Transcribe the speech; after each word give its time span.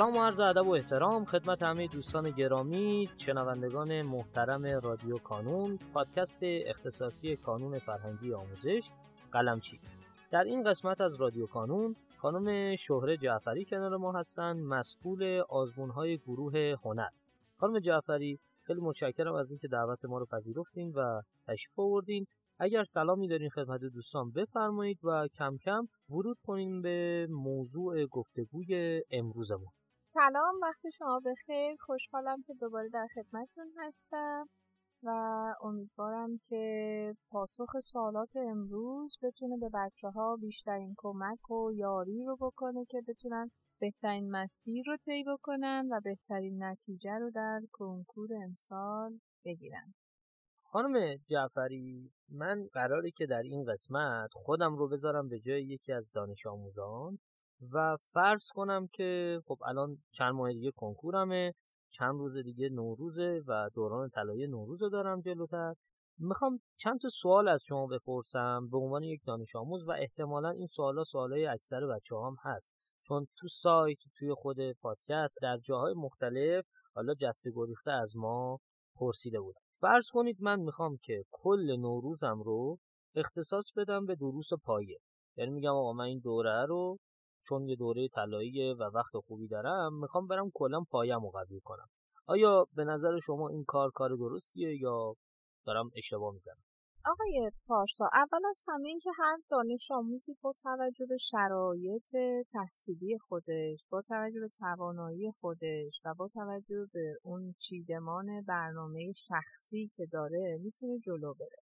سلام 0.00 0.16
و 0.16 0.22
عرض 0.22 0.40
ادب 0.40 0.66
و 0.66 0.70
احترام 0.70 1.24
خدمت 1.24 1.62
همه 1.62 1.86
دوستان 1.86 2.30
گرامی 2.30 3.08
شنوندگان 3.16 4.02
محترم 4.02 4.66
رادیو 4.66 5.18
کانون 5.18 5.78
پادکست 5.94 6.38
اختصاصی 6.42 7.36
کانون 7.36 7.78
فرهنگی 7.78 8.34
آموزش 8.34 8.90
قلمچی 9.32 9.80
در 10.30 10.44
این 10.44 10.62
قسمت 10.62 11.00
از 11.00 11.20
رادیو 11.20 11.46
کانون 11.46 11.96
خانم 12.16 12.76
شهره 12.76 13.16
جعفری 13.16 13.64
کنار 13.64 13.96
ما 13.96 14.12
هستن 14.12 14.60
مسئول 14.60 15.42
آزمون 15.48 15.90
های 15.90 16.18
گروه 16.18 16.74
هنر. 16.84 17.08
خانم 17.56 17.78
جعفری 17.78 18.38
خیلی 18.62 18.80
متشکرم 18.80 19.34
از 19.34 19.50
اینکه 19.50 19.68
دعوت 19.68 20.04
ما 20.04 20.18
رو 20.18 20.26
پذیرفتین 20.26 20.92
و 20.92 21.22
تشریف 21.48 21.78
آوردین. 21.78 22.26
اگر 22.58 22.84
سلامی 22.84 23.28
دارین 23.28 23.50
خدمت 23.50 23.80
دوستان 23.80 24.30
بفرمایید 24.30 24.98
و 25.04 25.28
کم 25.34 25.56
کم 25.56 25.88
ورود 26.10 26.40
کنیم 26.46 26.82
به 26.82 27.26
موضوع 27.30 28.06
گفتگوی 28.06 29.02
امروزمون. 29.10 29.70
سلام 30.12 30.54
وقت 30.62 30.90
شما 30.90 31.20
بخیر. 31.26 31.76
خوشحالم 31.80 32.42
که 32.42 32.54
دوباره 32.54 32.88
در 32.88 33.06
خدمتتون 33.14 33.72
هستم 33.76 34.48
و 35.02 35.10
امیدوارم 35.62 36.38
که 36.44 37.14
پاسخ 37.30 37.78
سوالات 37.82 38.36
امروز 38.36 39.18
بتونه 39.22 39.56
به 39.56 39.70
بچه 39.74 40.08
ها 40.08 40.36
بیشترین 40.36 40.94
کمک 40.96 41.50
و 41.50 41.72
یاری 41.72 42.24
رو 42.24 42.36
بکنه 42.36 42.84
که 42.84 43.02
بتونن 43.08 43.50
بهترین 43.80 44.30
مسیر 44.30 44.84
رو 44.86 44.96
طی 44.96 45.24
بکنن 45.24 45.88
و 45.92 46.00
بهترین 46.04 46.62
نتیجه 46.62 47.18
رو 47.18 47.30
در 47.30 47.60
کنکور 47.72 48.28
امسال 48.44 49.18
بگیرن. 49.44 49.94
خانم 50.62 51.16
جعفری 51.16 52.10
من 52.28 52.68
قراره 52.72 53.10
که 53.10 53.26
در 53.26 53.42
این 53.42 53.64
قسمت 53.64 54.30
خودم 54.32 54.76
رو 54.76 54.88
بذارم 54.88 55.28
به 55.28 55.38
جای 55.40 55.62
یکی 55.62 55.92
از 55.92 56.12
دانش 56.12 56.46
آموزان. 56.46 57.18
و 57.72 57.96
فرض 58.12 58.46
کنم 58.54 58.86
که 58.92 59.40
خب 59.46 59.58
الان 59.66 59.96
چند 60.12 60.34
ماه 60.34 60.52
دیگه 60.52 60.70
کنکورمه 60.76 61.52
چند 61.92 62.18
روز 62.18 62.36
دیگه 62.36 62.68
نوروزه 62.68 63.42
و 63.46 63.70
دوران 63.74 64.08
طلایی 64.08 64.46
نوروز 64.46 64.82
دارم 64.92 65.20
جلوتر. 65.20 65.74
می‌خوام 66.18 66.60
چند 66.76 67.00
تا 67.00 67.08
سوال 67.08 67.48
از 67.48 67.62
شما 67.68 67.86
بپرسم 67.86 68.68
به 68.70 68.78
عنوان 68.78 69.02
یک 69.02 69.20
دانش 69.26 69.56
آموز 69.56 69.88
و 69.88 69.90
احتمالا 69.90 70.50
این 70.50 70.66
سوالا 70.66 71.04
سوالای 71.04 71.46
اکثر 71.46 71.86
بچه 71.86 72.16
هم 72.16 72.36
هست. 72.42 72.74
چون 73.02 73.26
تو 73.38 73.48
سایت 73.48 73.98
توی 74.18 74.34
خود 74.34 74.56
پادکست 74.72 75.38
در 75.42 75.58
جاهای 75.64 75.94
مختلف 75.94 76.64
حالا 76.94 77.14
جسته 77.14 77.50
گریخته 77.54 77.90
از 77.90 78.16
ما 78.16 78.58
پرسیده 78.94 79.40
بودم. 79.40 79.60
فرض 79.80 80.06
کنید 80.12 80.36
من 80.40 80.60
می‌خوام 80.60 80.96
که 81.02 81.24
کل 81.30 81.76
نوروزم 81.76 82.42
رو 82.44 82.78
اختصاص 83.14 83.72
بدم 83.76 84.06
به 84.06 84.14
دروس 84.14 84.48
پایه. 84.64 84.98
یعنی 85.36 85.50
میگم 85.50 85.70
آقا 85.70 85.92
من 85.92 86.04
این 86.04 86.18
دوره 86.18 86.66
رو 86.66 86.98
چون 87.48 87.68
یه 87.68 87.76
دوره 87.76 88.08
طلاییه 88.08 88.74
و 88.74 88.82
وقت 88.82 89.12
خوبی 89.26 89.48
دارم 89.48 90.00
می‌خوام 90.00 90.26
برم 90.26 90.50
کلا 90.54 90.80
پایم 90.90 91.20
رو 91.20 91.30
قبول 91.30 91.60
کنم. 91.64 91.86
آیا 92.26 92.66
به 92.76 92.84
نظر 92.84 93.18
شما 93.18 93.48
این 93.48 93.64
کار 93.64 93.90
کار 93.90 94.16
درستیه 94.16 94.80
یا 94.80 95.14
دارم 95.66 95.90
اشتباه 95.96 96.34
می‌زنم؟ 96.34 96.62
آقای 97.06 97.50
پارسا 97.66 98.08
اول 98.12 98.46
از 98.48 98.62
همه 98.68 98.88
این 98.88 98.98
که 98.98 99.10
هر 99.18 99.36
دانش 99.50 99.90
آموزی 99.90 100.36
با 100.42 100.54
توجه 100.62 101.06
به 101.08 101.16
شرایط 101.16 102.16
تحصیلی 102.52 103.18
خودش 103.18 103.86
با 103.90 104.02
توجه 104.02 104.40
به 104.40 104.48
توانایی 104.58 105.32
خودش 105.40 106.00
و 106.04 106.14
با 106.14 106.28
توجه 106.28 106.86
به 106.92 107.14
اون 107.22 107.54
چیدمان 107.58 108.44
برنامه 108.48 109.12
شخصی 109.12 109.90
که 109.96 110.06
داره 110.12 110.58
می‌تونه 110.62 110.98
جلو 110.98 111.34
بره. 111.34 111.69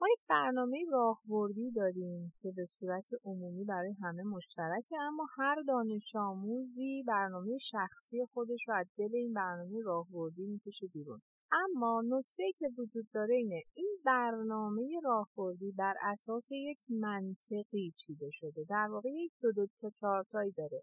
ما 0.00 0.08
یک 0.12 0.26
برنامه 0.28 0.84
راهبردی 0.90 1.70
داریم 1.70 2.32
که 2.42 2.52
به 2.56 2.64
صورت 2.66 3.08
عمومی 3.24 3.64
برای 3.64 3.92
همه 4.02 4.22
مشترکه 4.22 4.96
اما 5.00 5.26
هر 5.36 5.62
دانش 5.68 6.16
آموزی 6.16 7.04
برنامه 7.06 7.58
شخصی 7.58 8.24
خودش 8.32 8.68
رو 8.68 8.74
از 8.74 8.86
دل 8.98 9.10
این 9.12 9.34
برنامه 9.34 9.82
راهبردی 9.84 10.46
می‌کشه 10.46 10.86
بیرون. 10.86 11.20
اما 11.52 12.02
نکته 12.06 12.44
که 12.56 12.68
وجود 12.78 13.06
داره 13.14 13.34
اینه 13.34 13.62
این 13.74 13.98
برنامه 14.04 15.00
راهبردی 15.04 15.72
بر 15.72 15.94
اساس 16.02 16.48
یک 16.50 16.78
منطقی 16.90 17.92
چیده 17.96 18.30
شده. 18.32 18.64
در 18.68 18.88
واقع 18.90 19.08
یک 19.08 19.32
دو 19.42 19.52
دو 19.52 19.66
تا 20.00 20.24
داره. 20.56 20.82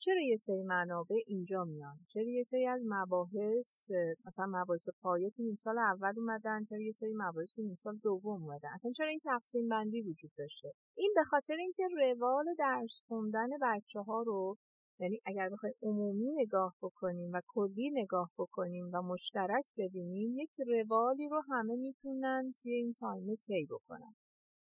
چرا 0.00 0.20
یه 0.20 0.36
سری 0.36 0.62
منابع 0.62 1.16
اینجا 1.26 1.64
میان؟ 1.64 1.98
چرا 2.08 2.22
یه 2.22 2.42
سری 2.42 2.66
از 2.66 2.80
مباحث 2.84 3.90
مثلا 4.26 4.46
مباحث 4.48 4.88
پایه 5.02 5.30
تو 5.30 5.42
نیم 5.42 5.56
سال 5.56 5.78
اول 5.78 6.12
اومدن 6.16 6.64
چرا 6.64 6.80
یه 6.80 6.92
سری 6.92 7.12
مباحث 7.14 7.52
تو 7.52 7.62
نیم 7.62 7.74
سال 7.74 7.96
دوم 7.96 8.42
اومدن؟ 8.42 8.68
اصلا 8.74 8.92
چرا 8.92 9.08
این 9.08 9.20
تقسیم 9.24 9.68
بندی 9.68 10.02
وجود 10.02 10.30
داشته؟ 10.38 10.72
این 10.96 11.12
به 11.16 11.24
خاطر 11.24 11.54
اینکه 11.54 11.88
روال 11.96 12.44
درس 12.58 13.02
خوندن 13.08 13.48
بچه 13.62 14.00
ها 14.00 14.22
رو 14.22 14.56
یعنی 15.00 15.20
اگر 15.24 15.48
بخوایم 15.48 15.74
عمومی 15.82 16.32
نگاه 16.32 16.74
بکنیم 16.82 17.30
و 17.32 17.40
کلی 17.46 17.90
نگاه 17.90 18.30
بکنیم 18.38 18.90
و 18.92 19.02
مشترک 19.02 19.64
ببینیم 19.78 20.38
یک 20.38 20.50
روالی 20.66 21.28
رو 21.28 21.42
همه 21.50 21.76
می‌تونن 21.76 22.52
توی 22.62 22.72
این 22.72 22.92
تایم 22.92 23.34
طی 23.34 23.66
بکنن. 23.70 24.14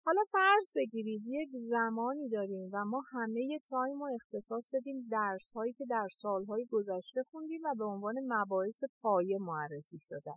حالا 0.06 0.22
فرض 0.32 0.72
بگیرید 0.76 1.22
یک 1.26 1.50
زمانی 1.54 2.30
داریم 2.30 2.70
و 2.74 2.86
ما 2.86 3.02
همه 3.12 3.60
تایم 3.70 4.00
رو 4.00 4.10
اختصاص 4.16 4.70
بدیم 4.74 5.08
درس 5.12 5.52
هایی 5.52 5.74
که 5.74 5.86
در 5.90 6.08
سالهای 6.12 6.66
گذشته 6.72 7.24
خوندیم 7.32 7.62
و 7.66 7.76
به 7.78 7.84
عنوان 7.86 8.16
مباحث 8.28 8.84
پایه 9.02 9.38
معرفی 9.40 10.00
شدن. 10.02 10.36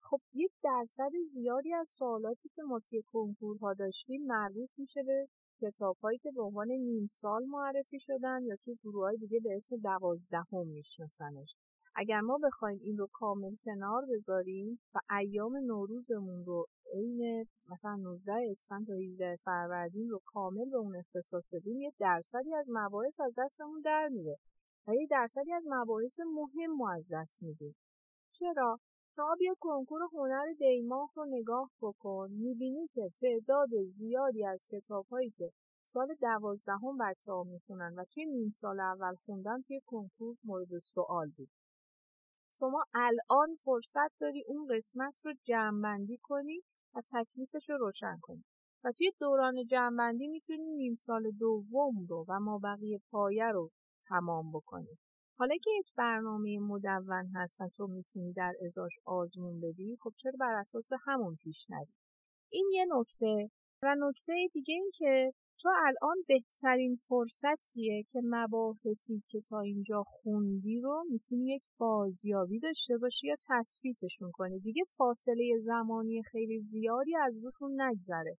خب 0.00 0.20
یک 0.32 0.52
درصد 0.62 1.10
زیادی 1.28 1.74
از 1.74 1.88
سوالاتی 1.88 2.48
که 2.48 2.62
ما 2.62 2.80
توی 2.80 3.02
کنکورها 3.12 3.74
داشتیم 3.74 4.26
مربوط 4.26 4.70
میشه 4.78 5.02
به 5.02 5.28
کتابهایی 5.60 6.18
که 6.18 6.30
به 6.34 6.42
عنوان 6.42 6.68
نیم 6.68 7.06
سال 7.10 7.44
معرفی 7.44 7.98
شدن 8.00 8.42
یا 8.42 8.56
توی 8.64 8.74
گروه 8.82 9.04
های 9.04 9.16
دیگه 9.16 9.40
به 9.44 9.56
اسم 9.56 9.76
دوازدهم 9.76 10.66
میشناسنش. 10.66 11.54
اگر 11.94 12.20
ما 12.20 12.38
بخوایم 12.44 12.78
این 12.82 12.98
رو 12.98 13.08
کامل 13.12 13.56
کنار 13.64 14.02
بذاریم 14.10 14.80
و 14.94 14.98
ایام 15.18 15.56
نوروزمون 15.56 16.44
رو 16.44 16.66
عین 16.92 17.46
مثلا 17.68 17.96
19 17.96 18.32
اسفند 18.50 18.86
تا 18.86 18.92
18 18.92 19.36
فروردین 19.44 20.08
رو 20.08 20.20
کامل 20.24 20.70
به 20.70 20.76
اون 20.76 20.96
اختصاص 20.96 21.48
بدیم 21.52 21.80
یه 21.80 21.92
درصدی 21.98 22.54
از 22.54 22.66
مباحث 22.68 23.20
از 23.20 23.34
دستمون 23.38 23.80
در 23.80 24.08
میره 24.08 24.36
و 24.88 24.94
یه 24.94 25.06
درصدی 25.10 25.52
از 25.52 25.62
مباحث 25.66 26.20
مهم 26.20 26.76
ما 26.76 26.92
از 26.92 27.08
دست 27.12 27.42
میدیم. 27.42 27.76
چرا؟ 28.32 28.78
شما 29.16 29.34
بیا 29.38 29.54
کنکور 29.60 30.00
هنر 30.12 30.44
دیماه 30.58 31.10
رو 31.14 31.24
نگاه 31.28 31.70
بکن 31.82 32.28
می‌بینی 32.30 32.88
که 32.94 33.10
تعداد 33.20 33.68
زیادی 33.88 34.46
از 34.46 34.66
کتاب 34.70 35.06
هایی 35.06 35.30
که 35.30 35.50
سال 35.84 36.14
دوازدهم 36.20 36.98
بچه 37.00 37.32
ها 37.32 37.42
می‌خونن 37.42 37.94
و 37.96 38.04
توی 38.04 38.26
نیم 38.26 38.50
سال 38.50 38.80
اول 38.80 39.14
خوندن 39.14 39.62
توی 39.62 39.80
کنکور 39.86 40.36
مورد 40.44 40.78
سوال 40.78 41.30
بود. 41.36 41.48
شما 42.50 42.84
الان 42.94 43.54
فرصت 43.64 44.18
داری 44.20 44.44
اون 44.46 44.76
قسمت 44.76 45.26
رو 45.26 45.32
جمعبندی 45.42 46.18
کنی 46.22 46.62
و 46.94 47.02
تکلیفش 47.12 47.70
رو 47.70 47.78
روشن 47.78 48.18
کنی. 48.22 48.44
و 48.84 48.92
توی 48.92 49.12
دوران 49.20 49.66
جمعبندی 49.66 50.28
می‌تونی 50.28 50.70
نیم 50.70 50.94
سال 50.94 51.30
دوم 51.30 52.06
رو 52.08 52.24
و 52.28 52.40
ما 52.40 52.58
بقیه 52.58 53.00
پایه 53.10 53.48
رو 53.48 53.70
تمام 54.08 54.52
بکنی. 54.52 54.98
حالا 55.38 55.54
که 55.62 55.70
یک 55.78 55.94
برنامه 55.96 56.58
مدون 56.58 57.26
هست 57.34 57.60
و 57.60 57.68
تو 57.68 57.86
می‌تونی 57.86 58.32
در 58.32 58.54
ازاش 58.66 58.92
آزمون 59.04 59.60
بدی 59.60 59.96
خب 60.00 60.12
چرا 60.16 60.32
بر 60.40 60.54
اساس 60.54 60.90
همون 61.04 61.36
پیش 61.36 61.70
نری؟ 61.70 61.94
این 62.50 62.70
یه 62.72 62.86
نکته 62.88 63.50
و 63.82 63.96
نکته 63.98 64.32
دیگه 64.52 64.74
این 64.74 64.90
که 64.94 65.32
تو 65.60 65.68
الان 65.68 66.16
بهترین 66.28 67.00
فرصتیه 67.08 68.02
که 68.10 68.20
مباحثی 68.24 69.22
که 69.26 69.40
تا 69.40 69.60
اینجا 69.60 70.02
خوندی 70.02 70.80
رو 70.80 71.04
می‌تونی 71.10 71.54
یک 71.54 71.62
بازیابی 71.78 72.60
داشته 72.60 72.98
باشی 72.98 73.26
یا 73.26 73.36
تثبیتشون 73.48 74.30
کنی. 74.32 74.60
دیگه 74.60 74.82
فاصله 74.96 75.58
زمانی 75.60 76.22
خیلی 76.22 76.60
زیادی 76.60 77.16
از 77.16 77.44
روشون 77.44 77.80
نگذره. 77.80 78.36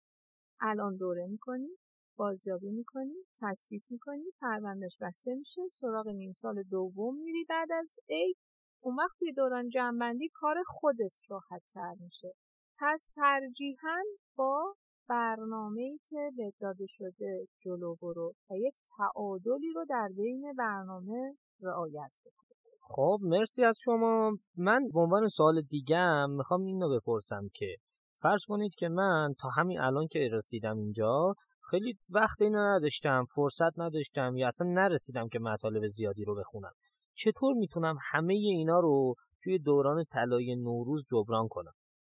الان 0.61 0.97
دوره 0.97 1.27
می‌کنی 1.27 1.69
بازیابی 2.17 2.71
می‌کنی 2.71 3.15
تصویف 3.41 3.83
می‌کنی 3.91 4.25
پروندهش 4.41 4.99
بسته 5.01 5.35
میشه 5.35 5.63
سراغ 5.71 6.09
نیم 6.09 6.33
سال 6.33 6.63
دوم 6.63 7.15
میری 7.17 7.45
بعد 7.49 7.73
از 7.73 7.97
ای 8.07 8.35
اون 8.81 8.97
وقت 8.97 9.19
توی 9.19 9.33
دوران 9.33 9.69
جنبندی 9.69 10.29
کار 10.33 10.57
خودت 10.67 11.19
راحت 11.29 11.63
تر 11.75 11.95
میشه. 12.01 12.33
پس 12.79 13.13
ترجیحاً 13.17 14.03
با 14.37 14.75
برنامه 15.09 15.81
ای 15.81 15.99
که 16.07 16.31
به 16.37 16.53
داده 16.61 16.87
شده 16.89 17.47
جلو 17.59 17.95
برو 18.03 18.35
و 18.51 18.55
یک 18.57 18.75
تعادلی 18.99 19.73
رو 19.75 19.85
در 19.89 20.09
بین 20.17 20.53
برنامه 20.59 21.37
رعایت 21.63 22.11
بکن. 22.25 22.39
خب 22.81 23.19
مرسی 23.23 23.65
از 23.65 23.79
شما. 23.85 24.33
من 24.57 24.89
به 24.95 25.01
عنوان 25.01 25.29
سوال 25.29 25.63
دیگه 25.63 26.27
می‌خوام 26.27 26.65
اینو 26.65 26.97
بپرسم 26.97 27.49
که 27.55 27.77
فرض 28.21 28.45
کنید 28.49 28.75
که 28.75 28.89
من 28.89 29.35
تا 29.39 29.49
همین 29.49 29.81
الان 29.81 30.07
که 30.07 30.29
رسیدم 30.33 30.79
اینجا 30.79 31.35
خیلی 31.71 31.99
وقت 32.11 32.43
اینو 32.43 32.59
نداشتم 32.59 33.25
فرصت 33.35 33.79
نداشتم 33.79 34.37
یا 34.37 34.47
اصلا 34.47 34.67
نرسیدم 34.71 35.29
که 35.29 35.39
مطالب 35.39 35.89
زیادی 35.89 36.25
رو 36.25 36.35
بخونم. 36.35 36.73
چطور 37.15 37.55
می‌تونم 37.55 37.97
همه 38.13 38.35
اینا 38.35 38.81
رو 38.81 39.15
توی 39.43 39.59
دوران 39.59 40.05
طلای 40.05 40.57
نوروز 40.57 41.05
جبران 41.11 41.49
کنم؟ 41.49 41.73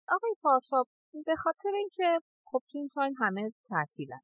آقای 0.08 0.35
پارسا 0.43 0.85
به 1.26 1.35
خاطر 1.37 1.70
اینکه 1.75 2.19
خب 2.44 2.62
تو 2.70 2.79
این 2.79 2.88
تایم 2.88 3.14
همه 3.19 3.50
تعطیلن. 3.69 4.20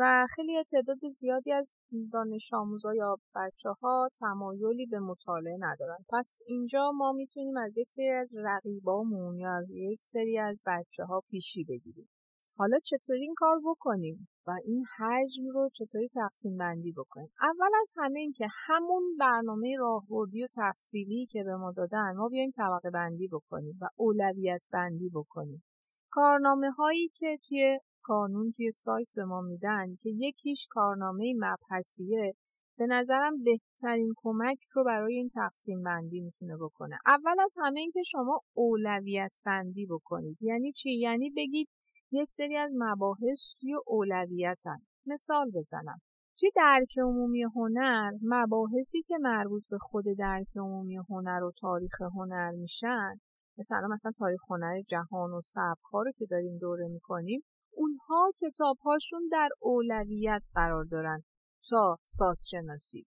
و 0.00 0.26
خیلی 0.36 0.64
تعداد 0.64 0.98
زیادی 1.20 1.52
از 1.52 1.74
دانش 2.12 2.52
آموزا 2.52 2.94
یا 2.94 3.16
بچه 3.34 3.70
ها 3.70 4.08
تمایلی 4.20 4.86
به 4.86 4.98
مطالعه 4.98 5.56
ندارن. 5.60 5.98
پس 6.12 6.40
اینجا 6.46 6.90
ما 6.94 7.12
می‌تونیم 7.12 7.56
از 7.56 7.78
یک 7.78 7.90
سری 7.90 8.10
از 8.10 8.34
رقیبامون 8.36 9.38
یا 9.38 9.52
از 9.52 9.70
یک 9.70 10.00
سری 10.02 10.38
از 10.38 10.62
بچه 10.66 11.04
ها 11.04 11.22
پیشی 11.30 11.64
بگیریم. 11.64 12.08
حالا 12.56 12.78
چطوری 12.84 13.20
این 13.20 13.34
کار 13.36 13.60
بکنیم 13.64 14.28
و 14.46 14.50
این 14.64 14.84
حجم 14.98 15.48
رو 15.54 15.68
چطوری 15.72 16.08
تقسیم 16.08 16.56
بندی 16.56 16.92
بکنیم؟ 16.92 17.32
اول 17.40 17.70
از 17.80 17.92
همه 17.96 18.20
این 18.20 18.32
که 18.32 18.46
همون 18.66 19.16
برنامه 19.20 19.76
راهبردی 19.78 20.44
و 20.44 20.48
تفصیلی 20.56 21.26
که 21.26 21.44
به 21.44 21.56
ما 21.56 21.72
دادن 21.72 22.16
ما 22.16 22.28
بیایم 22.28 22.50
طبقه 22.56 22.90
بندی 22.90 23.28
بکنیم 23.28 23.78
و 23.80 23.88
اولویت 23.96 24.66
بندی 24.72 25.10
بکنیم. 25.14 25.62
کارنامه 26.12 26.70
هایی 26.70 27.08
که 27.08 27.38
توی 27.48 27.78
کانون 28.02 28.52
توی 28.52 28.70
سایت 28.70 29.08
به 29.16 29.24
ما 29.24 29.40
میدن 29.40 29.94
که 29.94 30.10
یکیش 30.10 30.66
کارنامه 30.70 31.34
مبحثیه 31.36 32.34
به 32.78 32.86
نظرم 32.86 33.42
بهترین 33.42 34.12
کمک 34.16 34.58
رو 34.74 34.84
برای 34.84 35.14
این 35.14 35.28
تقسیم 35.28 35.82
بندی 35.82 36.20
می‌تونه 36.20 36.56
بکنه. 36.56 36.98
اول 37.06 37.40
از 37.40 37.54
همه 37.58 37.80
این 37.80 37.90
که 37.90 38.02
شما 38.02 38.40
اولویت 38.56 39.36
بندی 39.44 39.86
بکنید. 39.86 40.36
یعنی 40.40 40.72
چی؟ 40.72 40.90
یعنی 40.90 41.30
بگید 41.30 41.68
یک 42.12 42.30
سری 42.30 42.56
از 42.56 42.70
مباحث 42.74 43.60
توی 43.60 43.74
اولویتن. 43.86 44.78
مثال 45.06 45.50
بزنم. 45.54 45.98
توی 46.38 46.50
درک 46.56 46.98
عمومی 46.98 47.42
هنر 47.42 48.10
مباحثی 48.22 49.02
که 49.02 49.14
مربوط 49.20 49.62
به 49.70 49.78
خود 49.78 50.04
درک 50.18 50.56
عمومی 50.56 50.96
هنر 50.96 51.42
و 51.42 51.52
تاریخ 51.60 52.02
هنر 52.02 52.50
میشن 52.50 53.20
مثلا 53.58 53.88
مثلا 53.88 54.12
تاریخ 54.18 54.40
هنر 54.48 54.82
جهان 54.88 55.30
و 55.30 55.40
سبک 55.40 55.92
رو 55.92 56.12
که 56.18 56.26
داریم 56.26 56.58
دوره 56.58 56.88
می‌کنیم 56.88 57.44
اونها 57.74 58.32
کتاب 58.40 58.76
هاشون 58.84 59.28
در 59.32 59.48
اولویت 59.60 60.48
قرار 60.54 60.84
دارن 60.84 61.22
تا 61.70 61.98
سازشناسی. 62.04 63.06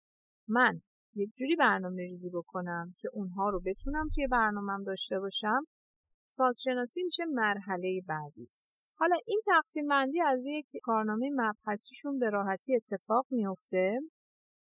من 0.48 0.82
یک 1.16 1.32
جوری 1.36 1.56
برنامه 1.56 2.02
ریزی 2.02 2.30
بکنم 2.30 2.96
که 3.00 3.10
اونها 3.14 3.50
رو 3.50 3.62
بتونم 3.66 4.10
توی 4.16 4.28
برنامهم 4.28 4.84
داشته 4.84 5.20
باشم. 5.20 5.62
سازشناسی 6.28 7.04
میشه 7.04 7.26
مرحله 7.26 8.02
بعدی. 8.08 8.50
حالا 8.96 9.16
این 9.26 9.42
تقسیم 9.46 9.88
بندی 9.88 10.22
از 10.22 10.40
یک 10.46 10.66
کارنامه 10.84 11.30
مبحثیشون 11.34 12.20
به 12.20 12.30
راحتی 12.30 12.76
اتفاق 12.76 13.26
میفته 13.32 14.00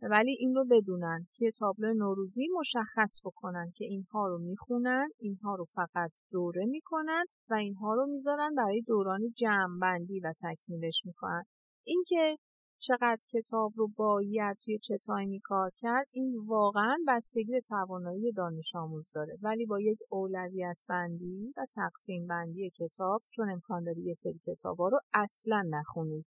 ولی 0.02 0.36
این 0.38 0.54
رو 0.54 0.64
بدونن. 0.70 1.26
توی 1.36 1.50
تابلو 1.50 1.94
نوروزی 1.94 2.48
مشخص 2.58 3.20
بکنن 3.24 3.72
که 3.76 3.84
اینها 3.84 4.26
رو 4.26 4.38
می‌خونن 4.38 5.08
اینها 5.18 5.54
رو 5.54 5.64
فقط 5.64 6.10
دوره 6.30 6.64
می‌کنن 6.66 7.24
و 7.50 7.54
اینها 7.54 7.94
رو 7.94 8.06
می‌ذارن 8.06 8.54
برای 8.54 8.82
دوران 8.86 9.20
جمعبندی 9.36 10.20
و 10.20 10.32
تکمیلش 10.42 11.02
می‌کنن. 11.04 11.42
اینکه 11.86 12.36
چقدر 12.78 13.18
کتاب 13.28 13.72
رو 13.76 13.88
باید 13.96 14.56
توی 14.64 14.78
چه 14.78 14.98
تایمی 14.98 15.40
کار 15.40 15.70
کرد 15.76 16.06
این 16.10 16.34
واقعا 16.46 16.96
بستگی 17.08 17.52
به 17.52 17.60
توانایی 17.60 18.32
دانش 18.32 18.74
آموز 18.74 19.10
داره. 19.14 19.38
ولی 19.42 19.66
با 19.66 19.80
یک 19.80 19.98
اولویت 20.10 20.82
بندی 20.88 21.52
و 21.56 21.66
تقسیم 21.74 22.26
بندی 22.26 22.70
کتاب 22.70 23.22
چون 23.30 23.50
امکان 23.50 23.84
داره 23.84 23.98
یه 23.98 24.12
سری 24.12 24.40
کتاب 24.46 24.76
ها 24.78 24.88
رو 24.88 25.00
اصلا 25.14 25.62
نخونید. 25.70 26.26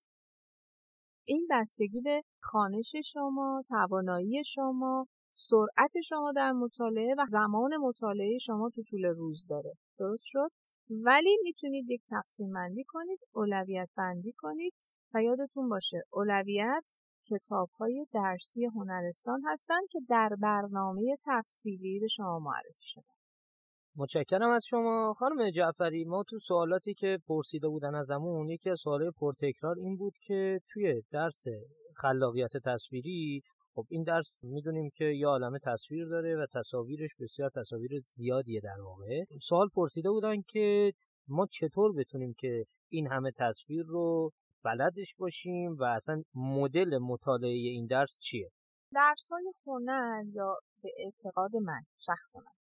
این 1.27 1.47
بستگی 1.51 2.01
به 2.01 2.23
خانش 2.41 2.97
شما، 3.05 3.63
توانایی 3.69 4.45
شما، 4.45 5.07
سرعت 5.33 6.01
شما 6.05 6.33
در 6.33 6.53
مطالعه 6.53 7.15
و 7.19 7.27
زمان 7.29 7.77
مطالعه 7.77 8.39
شما 8.39 8.71
تو 8.71 8.83
طول 8.83 9.05
روز 9.05 9.47
داره. 9.49 9.73
درست 9.99 10.25
شد؟ 10.27 10.49
ولی 10.91 11.39
می‌تونید 11.43 11.91
یک 11.91 12.03
تقسیم 12.09 12.53
بندی 12.53 12.85
کنید، 12.89 13.21
اولویت 13.35 13.89
بندی 13.97 14.33
کنید 14.33 14.75
و 15.15 15.23
یادتون 15.23 15.69
باشه 15.69 16.03
اولویت 16.13 16.99
کتاب 17.31 17.71
های 17.71 18.07
درسی 18.13 18.65
هنرستان 18.65 19.43
هستن 19.47 19.87
که 19.91 20.01
در 20.09 20.29
برنامه 20.41 21.17
تفصیلی 21.27 22.01
به 22.01 22.09
شما 22.09 22.39
معرفی 22.39 22.83
شدن. 22.83 23.16
متشکرم 23.99 24.51
از 24.51 24.65
شما. 24.67 25.15
خانم 25.19 25.51
جعفری 25.51 26.05
ما 26.05 26.23
تو 26.23 26.39
سوالاتی 26.39 26.95
که 26.95 27.19
پرسیده 27.29 27.69
بودن 27.69 27.95
ازمون 27.95 28.49
یکی 28.49 28.71
از 28.71 28.81
سوالای 28.81 29.11
پرتکرار 29.11 29.79
این 29.79 29.97
بود 29.97 30.13
که 30.23 30.61
توی 30.69 31.03
درس 31.11 31.45
خلاقیت 31.97 32.57
تصویری 32.65 33.43
خب 33.75 33.85
این 33.91 34.03
درس 34.03 34.45
می‌دونیم 34.45 34.91
که 34.95 35.05
یه 35.05 35.27
عالم 35.27 35.59
تصویر 35.59 36.09
داره 36.09 36.37
و 36.37 36.47
تصاویرش 36.55 37.11
بسیار 37.21 37.51
تصاویر 37.51 37.91
زیادیه 38.15 38.61
در 38.61 38.81
واقع. 38.81 39.25
سوال 39.43 39.69
پرسیده 39.75 40.11
بودن 40.11 40.43
که 40.49 40.93
ما 41.29 41.47
چطور 41.47 41.93
بتونیم 41.93 42.35
که 42.39 42.65
این 42.89 43.07
همه 43.07 43.31
تصویر 43.37 43.83
رو 43.87 44.31
بلدش 44.65 45.15
باشیم 45.19 45.77
و 45.79 45.85
اصلا 45.85 46.23
مدل 46.35 46.99
مطالعه 46.99 47.51
این 47.51 47.87
درس 47.87 48.19
چیه؟ 48.23 48.51
درسای 48.93 49.53
هنر 49.67 50.23
یا 50.33 50.57
به 50.83 50.91
اعتقاد 50.99 51.57
من 51.57 51.81
شخص 51.99 52.37
من. 52.37 52.66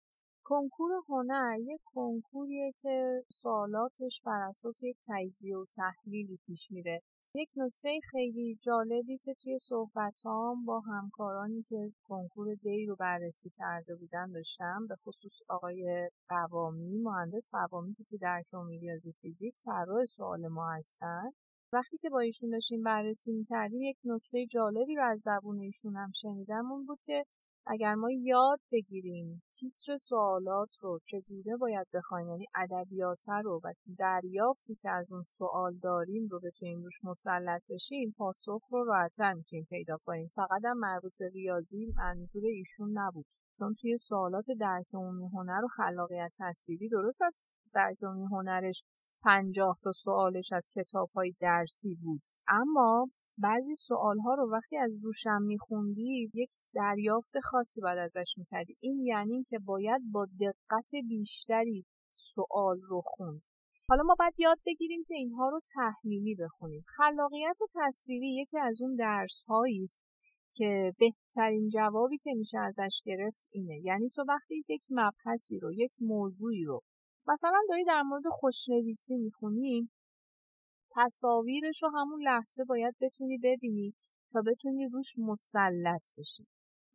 کنکور 0.48 0.90
هنر 1.08 1.56
یک 1.60 1.80
کنکوریه 1.84 2.72
که 2.82 3.24
سوالاتش 3.32 4.20
بر 4.24 4.40
اساس 4.48 4.82
یک 4.82 4.96
تجزیه 5.08 5.56
و 5.56 5.64
تحلیلی 5.76 6.38
پیش 6.46 6.70
میره. 6.70 7.02
یک 7.34 7.48
نکته 7.56 7.98
خیلی 8.10 8.58
جالبی 8.62 9.18
که 9.18 9.34
توی 9.34 9.58
صحبتام 9.58 10.64
با 10.64 10.80
همکارانی 10.80 11.62
که 11.68 11.92
کنکور 12.02 12.54
دی 12.54 12.86
رو 12.86 12.96
بررسی 12.96 13.50
کرده 13.58 13.96
بودن 13.96 14.32
داشتم 14.32 14.86
به 14.88 14.96
خصوص 14.96 15.32
آقای 15.48 16.10
قوامی 16.28 16.98
مهندس 16.98 17.50
قوامی 17.52 17.94
که 17.94 18.04
توی 18.04 18.18
درک 18.18 18.46
ریاضی 18.80 19.12
فیزیک 19.12 19.54
طراح 19.64 20.04
سوال 20.04 20.48
ما 20.48 20.72
هستن. 20.72 21.30
وقتی 21.72 21.98
که 21.98 22.10
با 22.10 22.20
ایشون 22.20 22.50
داشتیم 22.50 22.82
بررسی 22.82 23.32
می‌کردیم 23.32 23.82
یک 23.82 23.96
نکته 24.04 24.46
جالبی 24.46 24.96
رو 24.96 25.04
از 25.04 25.20
زبون 25.20 25.60
ایشون 25.60 25.96
هم 25.96 26.10
شنیدم 26.14 26.72
اون 26.72 26.86
بود 26.86 26.98
که 27.04 27.24
اگر 27.68 27.94
ما 27.94 28.10
یاد 28.10 28.60
بگیریم 28.72 29.42
تیتر 29.52 29.96
سوالات 29.96 30.76
رو 30.82 31.00
چگونه 31.04 31.56
باید 31.60 31.86
بخوایم 31.94 32.28
یعنی 32.28 32.46
ادبیات 32.54 33.28
رو 33.44 33.60
و 33.64 33.72
دریافتی 33.98 34.74
که 34.74 34.90
از 34.90 35.12
اون 35.12 35.22
سوال 35.22 35.78
داریم 35.82 36.28
رو 36.28 36.40
بتونیم 36.40 36.82
روش 36.82 37.04
مسلط 37.04 37.62
بشیم 37.68 38.14
پاسخ 38.18 38.62
رو 38.70 38.84
راحتتر 38.84 39.32
می‌تونیم 39.32 39.66
پیدا 39.70 39.98
کنیم. 40.04 40.30
فقط 40.34 40.64
هم 40.64 40.78
مربوط 40.78 41.12
به 41.18 41.28
ریاضی 41.28 41.92
منظور 41.96 42.42
ایشون 42.44 42.98
نبود. 42.98 43.26
چون 43.58 43.74
توی 43.74 43.96
سوالات 43.96 44.46
درک 44.60 44.86
عمومی 44.94 45.28
هنر 45.28 45.64
و 45.64 45.68
خلاقیت 45.68 46.32
تصویری 46.38 46.88
درست 46.88 47.22
است 47.22 47.50
درک 47.74 48.02
عمومی 48.02 48.26
هنرش 48.26 48.82
پنجاه 49.22 49.78
تا 49.82 49.92
سوالش 49.92 50.52
از 50.52 50.70
کتاب 50.74 51.10
های 51.14 51.34
درسی 51.40 51.94
بود. 51.94 52.22
اما 52.48 53.08
بعضی 53.38 53.74
سوال 53.74 54.18
ها 54.18 54.34
رو 54.34 54.50
وقتی 54.52 54.76
از 54.76 55.04
روشم 55.04 55.42
میخوندی 55.42 56.30
یک 56.34 56.50
دریافت 56.74 57.40
خاصی 57.42 57.80
باید 57.80 57.98
ازش 57.98 58.34
می‌کردی. 58.36 58.76
این 58.80 59.00
یعنی 59.04 59.44
که 59.44 59.58
باید 59.58 60.02
با 60.12 60.26
دقت 60.40 60.90
بیشتری 61.08 61.84
سوال 62.12 62.80
رو 62.80 63.02
خوند. 63.04 63.42
حالا 63.88 64.02
ما 64.02 64.14
باید 64.18 64.34
یاد 64.38 64.58
بگیریم 64.66 65.04
که 65.08 65.14
اینها 65.14 65.48
رو 65.48 65.60
تحلیلی 65.74 66.34
بخونیم. 66.34 66.84
خلاقیت 66.86 67.58
تصویری 67.76 68.42
یکی 68.42 68.58
از 68.58 68.82
اون 68.82 68.96
درس 68.96 69.44
هایی 69.48 69.82
است 69.82 70.02
که 70.54 70.92
بهترین 70.98 71.68
جوابی 71.68 72.18
که 72.18 72.34
میشه 72.34 72.58
ازش 72.58 73.02
گرفت 73.04 73.40
اینه. 73.50 73.80
یعنی 73.84 74.10
تو 74.10 74.24
وقتی 74.28 74.64
یک 74.68 74.82
مبحثی 74.90 75.58
رو 75.58 75.72
یک 75.72 75.92
موضوعی 76.00 76.64
رو 76.64 76.80
مثلا 77.28 77.58
داری 77.68 77.84
در 77.84 78.02
مورد 78.02 78.24
خوشنویسی 78.30 79.16
می‌خونی 79.16 79.90
تصاویرش 80.96 81.82
رو 81.82 81.88
همون 81.88 82.22
لحظه 82.22 82.64
باید 82.64 82.94
بتونی 83.00 83.38
ببینی 83.38 83.94
تا 84.32 84.42
بتونی 84.46 84.88
روش 84.88 85.18
مسلط 85.18 86.10
بشی. 86.18 86.46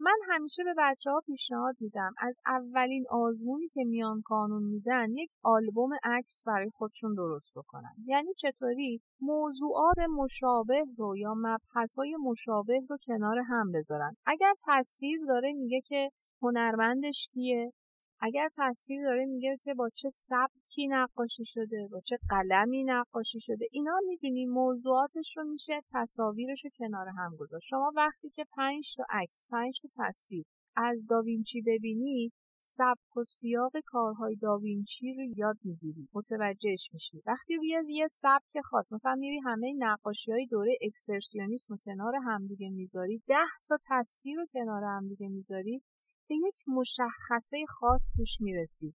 من 0.03 0.17
همیشه 0.29 0.63
به 0.63 0.73
بچه 0.77 1.11
ها 1.11 1.21
پیشنهاد 1.25 1.75
میدم 1.79 2.13
از 2.17 2.39
اولین 2.45 3.05
آزمونی 3.09 3.67
که 3.67 3.83
میان 3.83 4.21
کانون 4.21 4.63
میدن 4.63 5.11
یک 5.11 5.31
آلبوم 5.43 5.89
عکس 6.03 6.43
برای 6.47 6.69
خودشون 6.73 7.15
درست 7.15 7.53
بکنن. 7.55 7.95
یعنی 8.05 8.33
چطوری؟ 8.33 9.01
موضوعات 9.21 9.99
مشابه 9.99 10.83
رو 10.97 11.17
یا 11.17 11.33
مبحث 11.37 11.95
های 11.97 12.15
مشابه 12.15 12.79
رو 12.89 12.97
کنار 13.07 13.39
هم 13.39 13.71
بذارن. 13.71 14.15
اگر 14.25 14.53
تصویر 14.67 15.19
داره 15.27 15.53
میگه 15.53 15.81
که 15.81 16.09
هنرمندش 16.41 17.27
کیه 17.33 17.71
اگر 18.23 18.49
تصویر 18.57 19.03
داره 19.03 19.25
میگه 19.25 19.57
که 19.61 19.73
با 19.73 19.89
چه 19.89 20.09
سبکی 20.09 20.87
نقاشی 20.87 21.45
شده 21.45 21.87
با 21.91 22.01
چه 22.01 22.17
قلمی 22.29 22.83
نقاشی 22.83 23.39
شده 23.39 23.67
اینا 23.71 23.99
می‌دونی 24.07 24.45
موضوعاتش 24.45 25.37
رو 25.37 25.43
میشه 25.43 25.81
تصاویرش 25.93 26.65
رو 26.65 26.71
کنار 26.77 27.07
هم 27.07 27.35
گذاشت. 27.35 27.67
شما 27.67 27.91
وقتی 27.95 28.29
که 28.29 28.45
پنج 28.51 28.95
تا 28.97 29.03
عکس 29.09 29.47
پنج 29.51 29.79
تا 29.81 29.89
تصویر 29.97 30.45
از 30.75 31.05
داوینچی 31.09 31.61
ببینی 31.61 32.31
سبک 32.63 33.17
و 33.17 33.23
سیاق 33.23 33.71
کارهای 33.85 34.35
داوینچی 34.35 35.13
رو 35.13 35.23
یاد 35.37 35.57
می‌گیری 35.63 36.09
متوجهش 36.13 36.89
میشی. 36.93 37.21
وقتی 37.25 37.55
روی 37.55 37.83
یه 37.87 38.07
سبک 38.07 38.61
خاص 38.63 38.93
مثلا 38.93 39.15
میری 39.15 39.39
همه 39.39 39.73
نقاشی 39.77 40.31
های 40.31 40.45
دوره 40.45 40.77
اکسپرسیونیسم 40.81 41.73
رو 41.73 41.79
کنار 41.85 42.15
همدیگه 42.15 42.69
می‌ذاری 42.69 43.21
ده 43.27 43.45
تا 43.67 43.77
تصویر 43.89 44.37
رو 44.37 44.45
کنار 44.53 44.83
همدیگه 44.83 45.27
می‌ذاری 45.27 45.81
به 46.31 46.37
یک 46.47 46.63
مشخصه 46.67 47.65
خاص 47.69 48.13
توش 48.17 48.41
می‌رسی. 48.41 48.93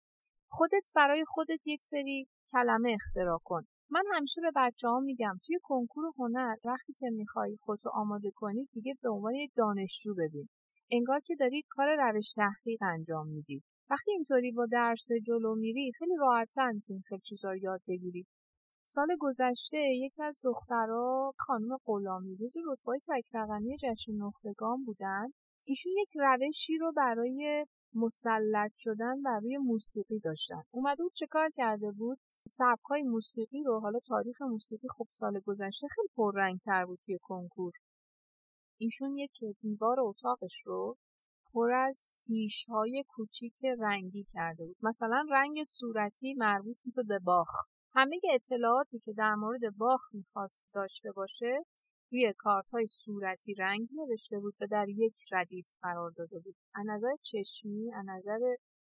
خودت 0.47 0.91
برای 0.95 1.25
خودت 1.27 1.59
یک 1.65 1.83
سری 1.83 2.27
کلمه 2.51 2.97
اختراع 3.01 3.39
کن. 3.43 3.61
من 3.89 4.03
همیشه 4.13 4.41
به 4.41 4.51
بچه 4.55 4.87
ها 4.87 4.99
میگم 4.99 5.39
توی 5.45 5.59
کنکور 5.63 6.05
هنر 6.17 6.55
وقتی 6.65 6.93
که 6.93 7.09
می‌خوای 7.09 7.57
خودتو 7.61 7.89
آماده 7.93 8.31
کنی 8.35 8.69
دیگه 8.73 8.95
به 9.01 9.09
عنوان 9.09 9.33
یک 9.35 9.51
دانشجو 9.55 10.15
ببین. 10.15 10.49
انگار 10.91 11.19
که 11.19 11.35
داری 11.35 11.63
کار 11.69 11.87
روش 11.99 12.33
تحقیق 12.33 12.83
انجام 12.83 13.27
میدی. 13.27 13.63
وقتی 13.89 14.11
اینطوری 14.11 14.51
با 14.51 14.65
درس 14.71 15.07
جلو 15.25 15.55
میری 15.55 15.91
خیلی 15.99 16.15
راحتتر 16.19 16.71
می‌تونی 16.71 17.01
خیلی 17.09 17.21
چیزا 17.21 17.51
رو 17.51 17.57
یاد 17.57 17.81
بگیری. 17.87 18.25
سال 18.85 19.07
گذشته 19.19 19.77
یکی 19.77 20.23
از 20.23 20.39
دخترها 20.43 21.33
خانم 21.37 21.77
غلامی 21.85 22.35
روز 22.35 22.53
رتبه 22.67 22.99
تک 23.07 23.35
رقمی 23.35 23.77
جشن 23.77 24.11
نخبگان 24.11 24.85
بودن. 24.85 25.27
ایشون 25.67 25.93
یک 25.97 26.09
روشی 26.15 26.77
رو 26.77 26.91
برای 26.91 27.65
مسلط 27.93 28.71
شدن 28.75 29.21
بر 29.21 29.39
روی 29.39 29.57
موسیقی 29.57 30.19
داشتن. 30.19 30.63
اومده 30.71 31.03
بود 31.03 31.13
چه 31.13 31.27
کار 31.27 31.49
کرده 31.55 31.91
بود؟ 31.91 32.19
های 32.89 33.03
موسیقی 33.03 33.63
رو 33.63 33.79
حالا 33.79 33.99
تاریخ 33.99 34.41
موسیقی 34.41 34.87
خب 34.97 35.07
سال 35.11 35.39
گذشته 35.39 35.87
خیلی 35.87 36.07
پررنگ 36.15 36.59
تر 36.65 36.85
بود 36.85 36.99
توی 37.05 37.19
کنکور. 37.21 37.73
ایشون 38.77 39.17
یک 39.17 39.43
دیوار 39.61 39.99
اتاقش 39.99 40.61
رو 40.65 40.97
پر 41.53 41.71
از 41.71 42.07
فیش 42.25 42.65
های 42.65 43.03
کوچیک 43.07 43.65
رنگی 43.79 44.25
کرده 44.33 44.65
بود. 44.65 44.77
مثلا 44.81 45.25
رنگ 45.31 45.63
صورتی 45.63 46.33
مربوط 46.33 46.77
می‌شد 46.85 47.07
به 47.07 47.19
باخ. 47.19 47.65
همه 47.93 48.19
اطلاعاتی 48.33 48.99
که 48.99 49.13
در 49.13 49.35
مورد 49.35 49.77
باخ 49.77 50.01
می‌خواست 50.13 50.67
داشته 50.73 51.11
باشه 51.11 51.65
روی 52.11 52.33
کارت 52.37 52.69
های 52.69 52.87
صورتی 52.87 53.53
رنگ 53.53 53.89
نوشته 53.93 54.39
بود 54.39 54.55
و 54.61 54.67
در 54.67 54.89
یک 54.89 55.15
ردیف 55.31 55.65
قرار 55.81 56.11
داده 56.11 56.39
بود. 56.39 56.55
از 56.75 56.85
نظر 56.87 57.15
چشمی 57.21 57.93
از 57.93 58.05
نظر 58.07 58.39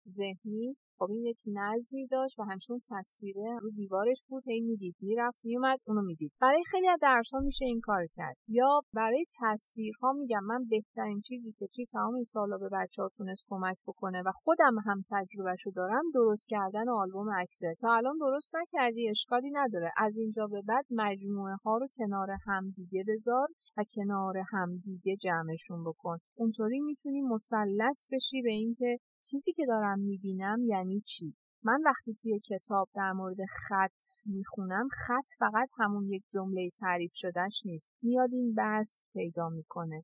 ذهنی 0.07 0.77
خب 0.99 1.11
این 1.11 1.23
یک 1.23 1.37
نظمی 1.47 2.07
داشت 2.07 2.39
و 2.39 2.43
همچون 2.43 2.79
تصویره 2.91 3.59
رو 3.61 3.69
دیوارش 3.69 4.23
بود 4.29 4.43
هی 4.47 4.59
می‌دید 4.59 4.95
می‌رفت 5.01 5.39
میومد 5.43 5.79
اونو 5.87 6.01
می‌دید. 6.01 6.31
برای 6.41 6.63
خیلی 6.71 6.87
از 6.87 6.99
درس 7.01 7.33
ها 7.33 7.39
میشه 7.39 7.65
این 7.65 7.79
کار 7.79 8.05
کرد. 8.13 8.35
یا 8.47 8.81
برای 8.93 9.25
تصویرها 9.41 10.11
میگم 10.13 10.43
من 10.43 10.65
بهترین 10.69 11.21
چیزی 11.21 11.51
که 11.51 11.67
توی 11.75 11.85
تمام 11.85 12.13
این 12.13 12.23
سالا 12.23 12.57
به 12.57 12.69
بچه 12.71 13.01
ها 13.01 13.09
تونست 13.17 13.45
کمک 13.49 13.77
بکنه 13.87 14.21
و 14.25 14.31
خودم 14.33 14.75
هم 14.85 15.01
تجربهشو 15.11 15.71
دارم 15.75 16.03
درست 16.13 16.47
کردن 16.49 16.89
آلبوم 16.89 17.29
عکسه. 17.29 17.75
تا 17.81 17.93
الان 17.93 18.17
درست 18.19 18.55
نکردی 18.55 19.09
اشکالی 19.09 19.49
نداره. 19.51 19.91
از 19.97 20.17
اینجا 20.17 20.47
به 20.47 20.61
بعد 20.61 20.85
مجموعه 20.91 21.55
ها 21.55 21.77
رو 21.77 21.87
کنار 21.97 22.27
هم 22.45 22.69
دیگه 22.69 23.03
بذار 23.07 23.47
و 23.77 23.83
کنار 23.95 24.37
هم 24.51 24.77
دیگه 24.77 25.15
جمعشون 25.15 25.83
بکن. 25.83 26.17
اونطوری 26.37 26.79
می‌تونی 26.79 27.21
مسلط 27.21 27.97
بشی 28.11 28.41
به 28.41 28.51
اینکه 28.51 28.97
چیزی 29.23 29.53
که 29.53 29.65
دارم 29.65 29.99
می‌بینم 29.99 30.63
یعنی 30.65 31.01
چی؟ 31.05 31.35
من 31.63 31.81
وقتی 31.85 32.15
توی 32.21 32.39
کتاب 32.39 32.89
در 32.95 33.11
مورد 33.11 33.38
خط 33.45 34.03
می‌خونم 34.25 34.88
خط 34.91 35.31
فقط 35.39 35.69
همون 35.77 36.09
یک 36.09 36.23
جمله 36.29 36.69
تعریف 36.79 37.11
شدهش 37.13 37.61
نیست. 37.65 37.91
میاد 38.01 38.29
این 38.33 38.53
بحث 38.53 39.01
پیدا 39.13 39.49
می‌کنه. 39.49 40.03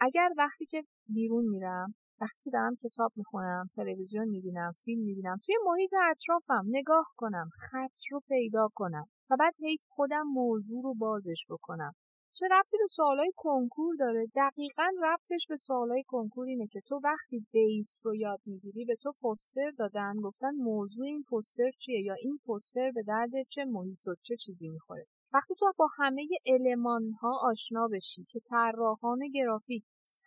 اگر 0.00 0.28
وقتی 0.36 0.66
که 0.66 0.84
بیرون 1.08 1.44
میرم 1.44 1.94
وقتی 2.20 2.40
که 2.42 2.50
دارم 2.50 2.76
کتاب 2.76 3.12
می‌خونم 3.16 3.68
تلویزیون 3.74 4.28
می‌بینم 4.28 4.72
فیلم 4.84 5.04
می‌بینم 5.04 5.36
توی 5.46 5.54
محیط 5.64 5.90
اطرافم 6.10 6.64
نگاه 6.68 7.06
کنم 7.16 7.50
خط 7.58 7.98
رو 8.10 8.20
پیدا 8.28 8.68
کنم 8.74 9.06
و 9.30 9.36
بعد 9.36 9.54
هی 9.58 9.78
خودم 9.88 10.22
موضوع 10.22 10.82
رو 10.82 10.94
بازش 10.94 11.46
بکنم. 11.50 11.92
چه 12.32 12.46
ربطی 12.50 12.76
به 12.78 12.86
سوالای 12.86 13.32
کنکور 13.36 13.96
داره؟ 13.98 14.26
دقیقا 14.36 14.86
ربطش 15.02 15.46
به 15.48 15.56
سوالای 15.56 16.02
کنکور 16.06 16.46
اینه 16.46 16.66
که 16.66 16.80
تو 16.80 17.00
وقتی 17.04 17.46
بیس 17.52 18.00
رو 18.04 18.14
یاد 18.14 18.40
می‌گیری 18.46 18.84
به 18.84 18.96
تو 18.96 19.10
پوستر 19.20 19.70
دادن 19.78 20.14
گفتن 20.22 20.54
موضوع 20.54 21.06
این 21.06 21.24
پوستر 21.28 21.70
چیه 21.78 22.00
یا 22.04 22.14
این 22.14 22.38
پوستر 22.44 22.90
به 22.90 23.02
درد 23.02 23.30
چه 23.48 23.64
محیط 23.64 24.08
و 24.08 24.14
چه 24.22 24.36
چیزی 24.36 24.68
می‌خوره. 24.68 25.06
وقتی 25.32 25.54
تو 25.54 25.72
با 25.76 25.88
همه 25.98 26.28
المان 26.46 27.12
ها 27.12 27.40
آشنا 27.42 27.88
بشی 27.92 28.24
که 28.24 28.40
طراحان 28.50 29.18
گرافیک 29.34 29.84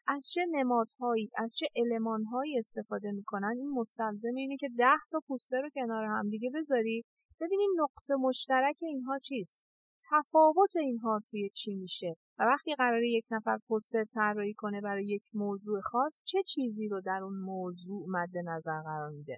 از 0.08 0.30
چه 0.34 0.42
نمادهایی 0.52 1.30
از 1.38 1.56
چه 1.56 1.68
المانهایی 1.76 2.58
استفاده 2.58 3.12
می‌کنن 3.12 3.54
این 3.58 3.72
مستلزم 3.72 4.36
اینه 4.36 4.58
که 4.58 4.70
ده 4.78 4.98
تا 5.12 5.20
پوستر 5.28 5.62
رو 5.62 5.70
کنار 5.76 6.06
هم 6.06 6.30
دیگه 6.30 6.50
بذاری. 6.56 7.04
ببینین 7.42 7.76
نقطه 7.80 8.16
مشترک 8.16 8.78
اینها 8.82 9.20
چیست. 9.20 9.73
تفاوت 10.12 10.78
اینها 10.78 11.22
توی 11.30 11.50
چی 11.50 11.76
میشه 11.76 12.16
و 12.40 12.44
وقتی 12.44 12.76
قراره 12.76 13.10
یک 13.10 13.26
نفر 13.32 13.58
پوستر 13.68 14.04
طراحی 14.04 14.54
کنه 14.54 14.82
برای 14.82 15.06
یک 15.08 15.24
موضوع 15.34 15.82
خاص 15.82 16.22
چه 16.24 16.44
چیزی 16.44 16.88
رو 16.88 17.02
در 17.02 17.20
اون 17.24 17.34
موضوع 17.34 18.06
مد 18.10 18.38
نظر 18.46 18.82
قرار 18.82 19.10
میده؟ 19.10 19.38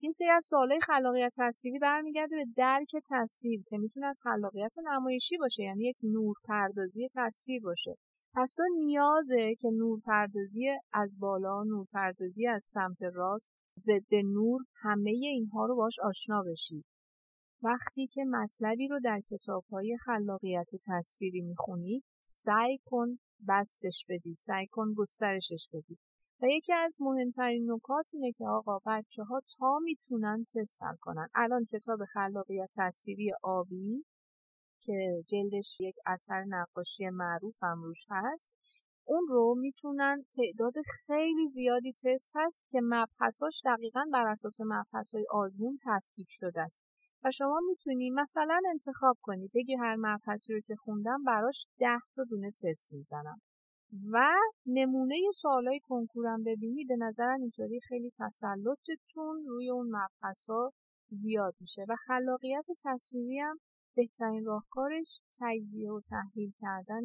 این 0.00 0.12
سری 0.12 0.28
از 0.28 0.44
سوالای 0.44 0.80
خلاقیت 0.80 1.32
تصویری 1.38 1.78
برمیگرده 1.78 2.36
به 2.36 2.44
درک 2.56 2.96
تصویر 3.10 3.62
که 3.66 3.78
می‌تونه 3.78 4.06
از 4.06 4.20
خلاقیت 4.22 4.74
نمایشی 4.84 5.36
باشه 5.36 5.62
یعنی 5.62 5.84
یک 5.84 5.96
نور 6.02 6.36
پردازی 6.44 7.08
تصویر 7.14 7.62
باشه. 7.62 7.94
پس 8.34 8.54
تو 8.56 8.62
نیازه 8.76 9.54
که 9.54 9.70
نور 9.70 10.00
پردازی 10.06 10.68
از 10.92 11.16
بالا 11.20 11.62
نور 11.62 11.86
پردازی 11.92 12.46
از 12.46 12.64
سمت 12.64 13.02
راست 13.14 13.48
ضد 13.78 14.14
نور 14.24 14.60
همه 14.82 15.10
اینها 15.10 15.66
رو 15.66 15.76
باش 15.76 15.98
آشنا 16.02 16.42
بشی. 16.42 16.84
وقتی 17.62 18.06
که 18.06 18.24
مطلبی 18.24 18.88
رو 18.88 19.00
در 19.04 19.20
های 19.70 19.96
خلاقیت 20.04 20.70
تصویری 20.88 21.40
می‌خونی 21.40 22.02
سعی 22.22 22.78
کن 22.84 23.18
بستش 23.48 24.04
بدی 24.08 24.34
سعی 24.34 24.66
کن 24.66 24.94
گسترشش 24.96 25.68
بدی. 25.72 25.98
و 26.42 26.46
یکی 26.46 26.72
از 26.72 26.96
مهمترین 27.00 27.72
نکات 27.72 28.06
اینه 28.12 28.32
که 28.32 28.46
آقا 28.46 28.78
بچه 28.86 29.22
ها 29.22 29.42
تا 29.58 29.78
می‌تونن 29.78 30.44
تست 30.54 30.82
کنن. 31.00 31.28
الان 31.34 31.64
کتاب 31.64 32.04
خلاقیت 32.04 32.70
تصویری 32.76 33.32
آبی 33.42 34.04
که 34.80 35.24
جلدش 35.28 35.80
یک 35.80 35.96
اثر 36.06 36.44
نقاشی 36.48 37.10
معروف 37.10 37.62
هم 37.62 37.82
روش 37.82 38.06
هست 38.10 38.54
اون 39.04 39.26
رو 39.28 39.54
می‌تونن 39.58 40.24
تعداد 40.36 40.74
خیلی 41.06 41.46
زیادی 41.48 41.92
تست 41.92 42.32
هست 42.34 42.64
که 42.70 42.80
مبحثاش 42.82 43.62
دقیقا 43.64 44.04
بر 44.12 44.26
اساس 44.26 44.60
مبحث 44.60 45.14
آزمون 45.30 45.78
تفکیک 45.84 46.28
شده 46.30 46.60
است. 46.60 46.87
و 47.24 47.30
شما 47.30 47.60
می‌تونی 47.68 48.10
مثلا 48.10 48.60
انتخاب 48.70 49.16
کنی 49.22 49.50
بگی 49.54 49.74
هر 49.74 49.96
مبحثی 49.98 50.52
رو 50.52 50.60
که 50.60 50.76
خوندم 50.76 51.24
براش 51.26 51.66
ده 51.78 51.98
تا 52.16 52.24
دونه 52.24 52.50
تست 52.50 52.92
می‌زنم. 52.92 53.40
و 54.12 54.34
نمونه 54.66 55.14
سوالای 55.34 55.80
کنکورم 55.82 56.44
ببینی 56.44 56.84
به 56.84 56.96
نظرم 56.96 57.40
اینطوری 57.40 57.80
خیلی 57.80 58.12
تسلطتون 58.18 59.44
روی 59.46 59.70
اون 59.70 59.86
مبحث 59.90 60.50
زیاد 61.10 61.54
میشه 61.60 61.84
و 61.88 61.96
خلاقیت 62.06 62.64
تصویری 62.84 63.38
هم 63.38 63.58
بهترین 63.96 64.44
راهکارش 64.44 65.20
تجزیه 65.40 65.92
و 65.92 66.00
تحلیل 66.00 66.52
کردن 66.60 67.04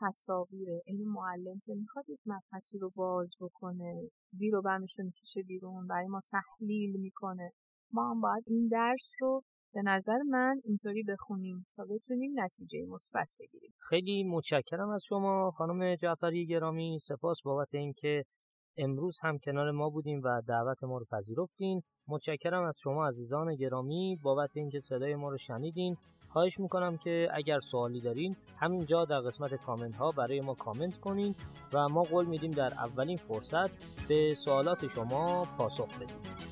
تصاویره 0.00 0.82
این 0.86 1.08
معلم 1.08 1.60
که 1.64 1.74
می‌خواد 1.74 2.08
یک 2.08 2.20
مبحثی 2.26 2.78
رو 2.78 2.90
باز 2.94 3.34
بکنه 3.40 4.08
زیر 4.30 4.56
و 4.56 4.62
بمش 4.62 4.98
رو 4.98 5.04
می‌کشه 5.04 5.42
بیرون 5.42 5.86
برای 5.86 6.06
ما 6.06 6.20
تحلیل 6.30 7.00
می‌کنه. 7.00 7.52
ما 7.92 8.10
هم 8.10 8.20
باید 8.20 8.44
این 8.46 8.68
درس 8.68 9.14
رو 9.20 9.42
به 9.74 9.82
نظر 9.84 10.18
من 10.28 10.60
اینطوری 10.64 11.02
بخونیم 11.02 11.66
تا 11.76 11.84
بتونیم 11.90 12.32
نتیجه 12.36 12.78
مثبت 12.88 13.28
بگیریم. 13.40 13.72
خیلی 13.88 14.24
متشکرم 14.24 14.90
از 14.90 15.04
شما 15.08 15.50
خانم 15.50 15.94
جعفری 15.94 16.46
گرامی. 16.46 16.98
سپاس 17.02 17.42
بابت 17.44 17.74
اینکه 17.74 18.24
امروز 18.76 19.18
هم 19.22 19.38
کنار 19.38 19.70
ما 19.70 19.90
بودیم 19.90 20.20
و 20.24 20.42
دعوت 20.48 20.84
ما 20.84 20.98
رو 20.98 21.04
پذیرفتین. 21.12 21.82
متشکرم 22.08 22.64
از 22.64 22.78
شما 22.82 23.08
عزیزان 23.08 23.54
گرامی. 23.54 24.18
بابت 24.22 24.56
اینکه 24.56 24.80
صدای 24.80 25.14
ما 25.14 25.28
رو 25.28 25.36
شنیدین 25.36 25.96
خواهش 26.28 26.60
می‌کنم 26.60 26.96
که 26.96 27.28
اگر 27.32 27.58
سوالی 27.58 28.00
دارین 28.00 28.36
همینجا 28.56 29.04
در 29.04 29.20
قسمت 29.20 29.54
کامنت 29.54 29.96
ها 29.96 30.10
برای 30.10 30.40
ما 30.40 30.54
کامنت 30.54 30.98
کنین 30.98 31.34
و 31.72 31.88
ما 31.88 32.02
قول 32.02 32.26
میدیم 32.26 32.50
در 32.50 32.74
اولین 32.74 33.16
فرصت 33.16 34.06
به 34.08 34.34
سوالات 34.34 34.86
شما 34.86 35.44
پاسخ 35.58 35.98
بدیم. 35.98 36.51